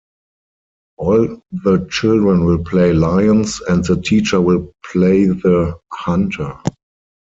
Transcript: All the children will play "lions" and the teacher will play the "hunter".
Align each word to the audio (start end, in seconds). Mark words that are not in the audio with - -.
All 0.97 1.43
the 1.51 1.85
children 1.91 2.45
will 2.45 2.63
play 2.63 2.91
"lions" 2.91 3.61
and 3.69 3.85
the 3.85 4.01
teacher 4.01 4.41
will 4.41 4.73
play 4.91 5.25
the 5.25 5.77
"hunter". 5.93 6.57